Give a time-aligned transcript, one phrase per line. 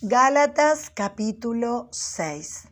[0.00, 2.68] Gálatas capítulo 6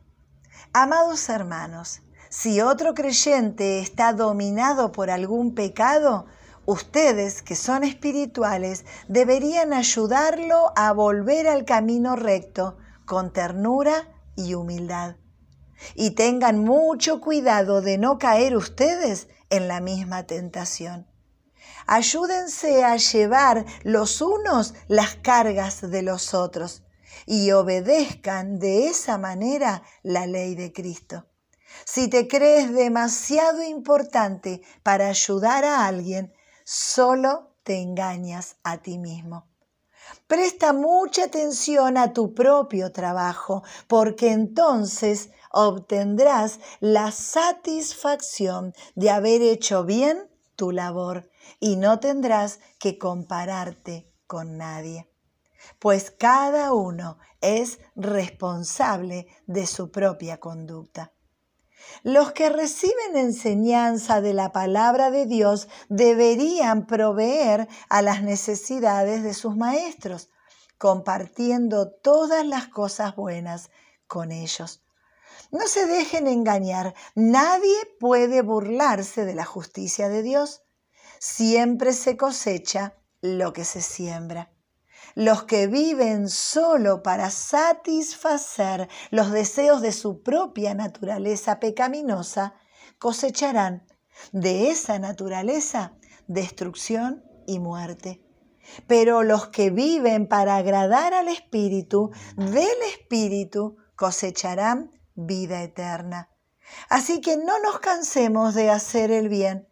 [0.73, 6.27] Amados hermanos, si otro creyente está dominado por algún pecado,
[6.67, 15.17] ustedes que son espirituales deberían ayudarlo a volver al camino recto con ternura y humildad.
[15.97, 21.09] Y tengan mucho cuidado de no caer ustedes en la misma tentación.
[21.89, 26.85] Ayúdense a llevar los unos las cargas de los otros
[27.27, 31.27] y obedezcan de esa manera la ley de Cristo.
[31.85, 36.33] Si te crees demasiado importante para ayudar a alguien,
[36.65, 39.49] solo te engañas a ti mismo.
[40.27, 49.85] Presta mucha atención a tu propio trabajo, porque entonces obtendrás la satisfacción de haber hecho
[49.85, 51.29] bien tu labor
[51.61, 55.09] y no tendrás que compararte con nadie
[55.79, 61.13] pues cada uno es responsable de su propia conducta.
[62.03, 69.35] Los que reciben enseñanza de la palabra de Dios deberían proveer a las necesidades de
[69.35, 70.31] sus maestros,
[70.79, 73.71] compartiendo todas las cosas buenas
[74.07, 74.83] con ellos.
[75.51, 80.63] No se dejen engañar, nadie puede burlarse de la justicia de Dios.
[81.19, 84.51] Siempre se cosecha lo que se siembra.
[85.15, 92.55] Los que viven solo para satisfacer los deseos de su propia naturaleza pecaminosa
[92.99, 93.87] cosecharán
[94.33, 98.23] de esa naturaleza destrucción y muerte.
[98.87, 106.31] Pero los que viven para agradar al Espíritu, del Espíritu cosecharán vida eterna.
[106.89, 109.69] Así que no nos cansemos de hacer el bien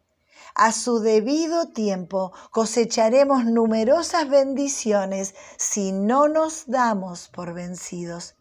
[0.54, 8.36] a su debido tiempo cosecharemos numerosas bendiciones si no nos damos por vencidos.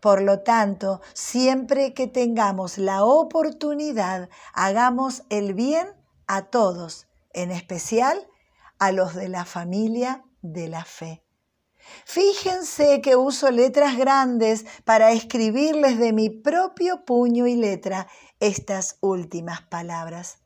[0.00, 5.88] Por lo tanto, siempre que tengamos la oportunidad, hagamos el bien
[6.26, 8.28] a todos, en especial
[8.78, 11.24] a los de la familia de la fe.
[12.04, 18.06] Fíjense que uso letras grandes para escribirles de mi propio puño y letra
[18.40, 20.43] estas últimas palabras.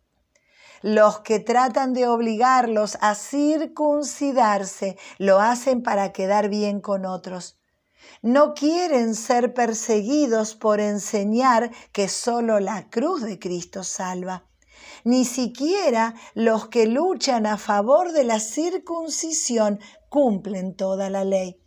[0.82, 7.58] Los que tratan de obligarlos a circuncidarse lo hacen para quedar bien con otros.
[8.22, 14.44] No quieren ser perseguidos por enseñar que solo la cruz de Cristo salva.
[15.04, 21.60] Ni siquiera los que luchan a favor de la circuncisión cumplen toda la ley.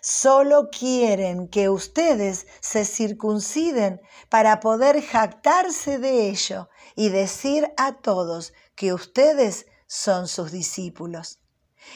[0.00, 8.52] Solo quieren que ustedes se circunciden para poder jactarse de ello y decir a todos
[8.74, 11.40] que ustedes son sus discípulos.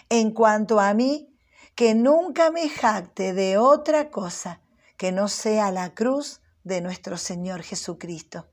[0.08, 1.28] En cuanto a mí,
[1.74, 4.60] que nunca me jacte de otra cosa
[4.96, 8.46] que no sea la cruz de nuestro Señor Jesucristo.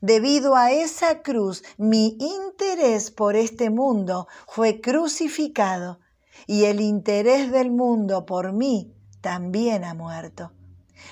[0.00, 6.00] Debido a esa cruz, mi interés por este mundo fue crucificado
[6.46, 10.52] y el interés del mundo por mí también ha muerto.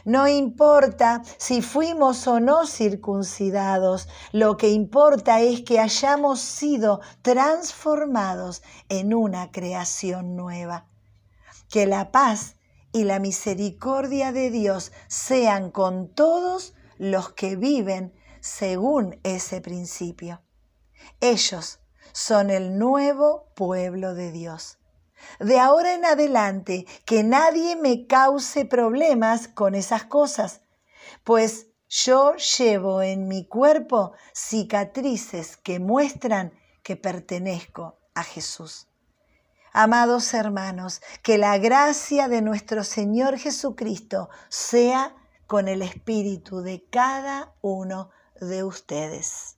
[0.05, 8.63] No importa si fuimos o no circuncidados, lo que importa es que hayamos sido transformados
[8.89, 10.87] en una creación nueva.
[11.69, 12.57] Que la paz
[12.93, 20.43] y la misericordia de Dios sean con todos los que viven según ese principio.
[21.21, 21.81] Ellos
[22.13, 24.79] son el nuevo pueblo de Dios
[25.41, 30.61] de ahora en adelante que nadie me cause problemas con esas cosas,
[31.25, 38.89] pues yo llevo en mi cuerpo cicatrices que muestran que pertenezco a Jesús.
[39.73, 45.15] Amados hermanos, que la gracia de nuestro Señor Jesucristo sea
[45.47, 48.11] con el espíritu de cada uno
[48.41, 49.56] de ustedes.